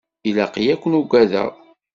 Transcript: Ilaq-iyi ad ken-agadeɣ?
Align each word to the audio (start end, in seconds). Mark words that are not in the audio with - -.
Ilaq-iyi 0.29 0.69
ad 0.73 0.79
ken-agadeɣ? 0.81 1.47